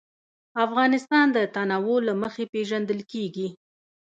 افغانستان 0.65 1.25
د 1.35 1.37
تنوع 1.55 1.99
له 2.07 2.13
مخې 2.21 2.43
پېژندل 2.53 2.99
کېږي. 3.11 3.47